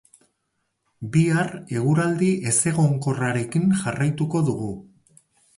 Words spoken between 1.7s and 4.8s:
eguraldi ezegonkorrarekin jarraituko dugu.